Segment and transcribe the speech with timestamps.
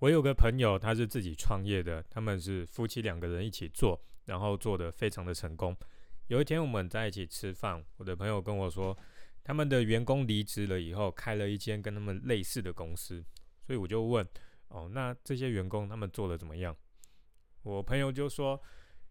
[0.00, 5.76] 我有个朋友，他是自己创业的，他们是夫妻两个人一起做，然后做的非常的成功。
[6.28, 8.96] 有一天我们在一起吃饭，我的朋友跟我说，
[9.44, 13.22] 他们的员工离职了以后，开了一间跟他们类似的公司，
[13.66, 14.26] 所以我就问，
[14.68, 16.74] 哦，那这些员工他们做的怎么样？
[17.62, 18.58] 我朋友就说，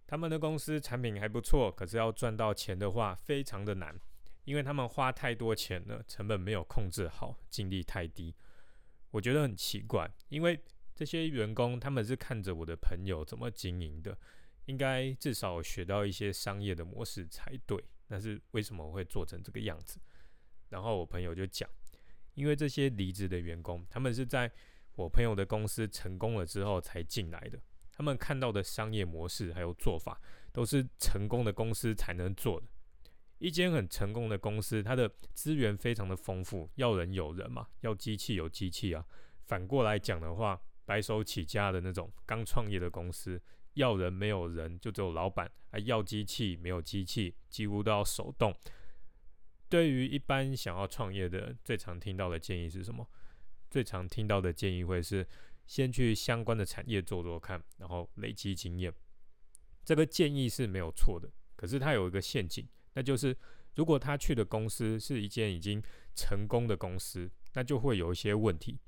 [0.08, 3.96] 他们的公司产品还不错，可是要赚到钱的话，非常的难，
[4.44, 8.34] 因为他们花太多钱了，成本没有控制好，净利太低。
[9.12, 10.60] 我觉得很奇怪，因为
[11.00, 14.18] 这些员工他们是看着我的朋友怎么经营的，
[14.66, 17.82] 应该至少学到一些商业的模式才对。
[18.06, 19.98] 但是为什么会做成这个样子？
[20.68, 21.70] 然后我朋友就讲，
[22.34, 24.52] 因为这些离职的员工，他们是在
[24.96, 27.58] 我朋友的公司成功了之后才进来的，
[27.94, 30.20] 他们看到的商业模式还有做法，
[30.52, 32.68] 都是成功的公司才能做的。
[33.38, 39.06] 一间很成功的公司，它的资源非常的丰富，要人有人嘛，要机器有机器啊。
[39.46, 43.40] 反过来讲的话，白手起家的那种刚创业的公司，
[43.76, 48.52] 要人没有人，就只有老板；还要机器没有机器，几乎都要手动。
[49.70, 53.08] 对于一般想要创业的，最常听到的建议是什么？
[53.70, 55.28] 最常听到的建议会是
[55.68, 58.92] 先去相关的产业做做看，然后累积经验。
[59.86, 63.38] 这个建议是没有错的，可是它有一个陷阱，那就是
[63.76, 65.80] 如果他去的公司是一间已经
[66.16, 68.80] 成功的公司，那就会有一些问题。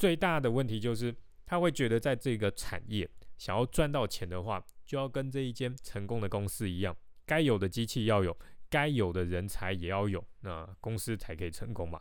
[0.00, 3.06] 最大的问题就是，他会觉得在这个产业
[3.36, 8.34] 想要赚到钱的话，就要跟这一间成功的公司一样，该有的机器要有，
[8.70, 12.00] 该有的人才也要有，那公司才可以成功嘛。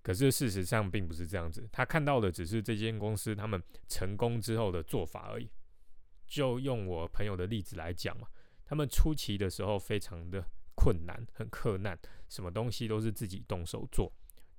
[0.00, 5.50] 可是事实上并不是这样子，他看到的只是这间公司他们成功之后的做法而已。
[6.26, 8.26] 就用我朋友的例子来讲嘛，
[8.64, 10.42] 他们初期的时候非常的
[10.74, 11.98] 困难，很困难，
[12.30, 14.10] 什么东西都是自己动手做。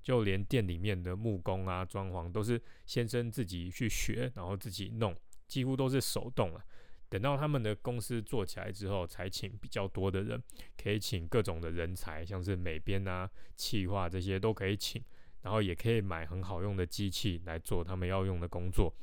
[0.07, 5.13] 就连店里面的木工啊、装潢都是先生自己去学，然后自己弄，
[5.49, 6.63] 几乎都是手动了。
[7.09, 10.41] 等到他们的公司做起来之后，才请比较多的人，
[10.81, 15.03] 可以请各种的人才，像是美编啊、企划这些都可以请，
[15.41, 18.95] 然后也可以买很好用的机器来做他们要用的工作。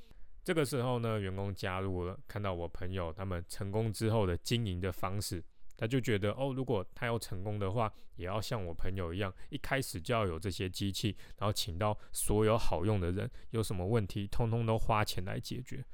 [0.42, 5.44] 这个时候呢，员工加入了，看到我朋友他们成功之后的经营的方式。
[5.76, 15.84] 他就觉得哦，如果他要成功的话，也要像我朋友一样，一开始就要有这些机器，然后请到所有好用的人，有什么问题，通通都花钱来解决。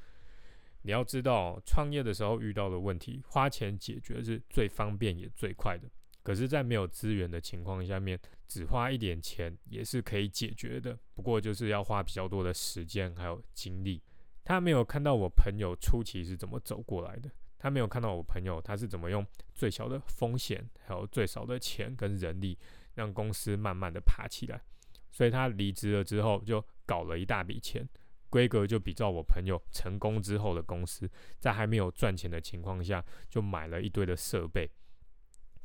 [0.83, 5.89] 你要知道，创业的时候遇到的问题，花钱解决是最方便也最快的。
[6.23, 14.03] 可是，在没有资源的情况下面，只花一点钱也是可以解决的，不过就是要花比较多的时间还有精力。
[14.45, 17.31] 他没有看到我朋友初期是怎么走过来的。
[17.63, 22.59] 他没有看到我朋友他是怎么用最小的风险，还有最少的钱跟人力，
[22.95, 24.63] 让公司慢慢的爬起来。
[25.11, 27.87] 所以他离职了之后，就搞了一大笔钱，
[28.31, 34.71] 规格就比照我朋友成功之后的公司，在还没有赚钱的情况下，就买了一堆的设备。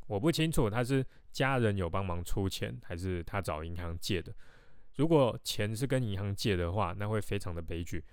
[0.07, 4.35] 我不清楚他是家人有帮忙出钱，还是他找银行借的。
[4.95, 8.03] 如果钱是跟银行借的话，那会非常的悲剧，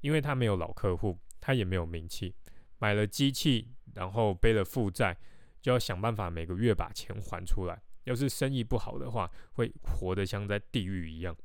[0.00, 2.34] 因为他没有老客户，他也没有名气。
[2.78, 5.16] 买了机器，然后背了负债，
[5.60, 7.80] 就要想办法每个月把钱还出来。
[8.04, 11.36] 要是生意不好的话，会活得像在地狱一样。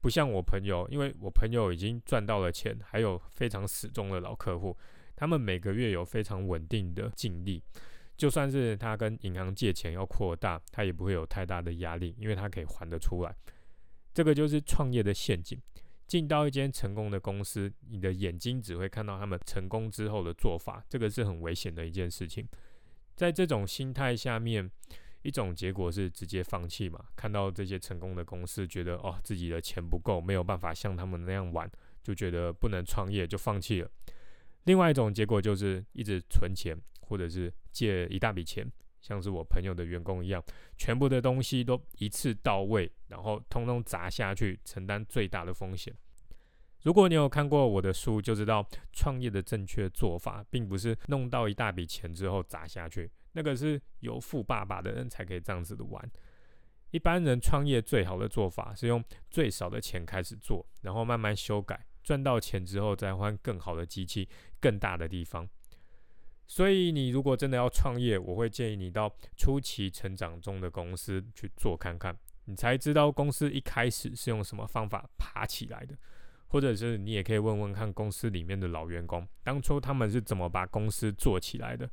[0.00, 4.76] 不像我朋友，因为我朋友已经赚到了钱，还有非常死忠的老客户，
[5.14, 7.62] 他们每个月有非常稳定的净利。
[8.16, 13.34] 就算是他跟银行借钱要扩大，他也不会有太大的压力，因为他可以还得出来。
[14.14, 15.60] 这个就是创业的陷阱。
[16.06, 22.46] 进到一间成功的公司，你的眼睛只会看到他们成功之后的做法，这个是很危险的一件事情。
[23.16, 24.70] 在这种心态下面，
[25.22, 27.04] 一种结果是直接放弃嘛？
[27.16, 31.68] 看到这些成功的公司，觉得哦自己的钱不够，没有办法像他们那样玩，
[32.02, 33.90] 就觉得不能创业，就放弃了。
[34.64, 38.70] 另外一种结果就是一直存钱，或者是借一大笔钱，
[39.06, 40.42] 像是我朋友的员工一样，
[40.76, 45.94] 全部的东西都一次到位，然后通通砸下去，承担最大的风险。
[46.82, 56.10] 如果你有看过我的书，就知道创业的正确做法，并不是弄到一大笔钱之后砸下去，那个是有富爸爸的人才可以这样子的玩。
[56.90, 64.28] 一般人创业最好的做法是用最少的钱开始做，然后慢慢修改，赚到钱之后再换更好的机器、
[64.60, 65.48] 更大的地方。
[66.46, 75.96] 所以你如果真的要创业，我会建议你到初期成长中的公司去做看看，你才知道公司一开始是用什么方法爬起来的。
[76.48, 81.90] 或者是你也可以问问看公司里面的老员工，当初他们是怎么把公司做起来的？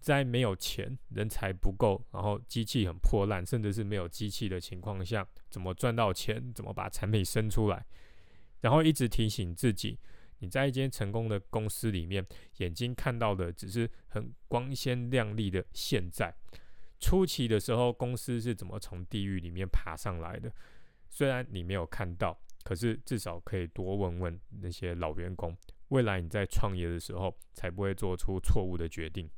[0.00, 6.52] 在没有钱、人才不够，然后机器很破烂，甚至是没有机器的情况下，怎么赚到钱？
[6.52, 7.86] 怎么把产品生出来？
[8.60, 9.96] 然后一直提醒自己，
[10.44, 12.24] 你在一间成功的公司里面，
[12.58, 16.34] 眼睛看到的只是很光鲜亮丽的现在。
[17.00, 20.52] 初期的时候，公司是怎么从地狱里面爬上来的？
[21.08, 25.56] 虽然你没有看到，可是至少可以多问问那些老员工，
[25.88, 29.30] 未来你在创业的时候，才不会做出错误的决定。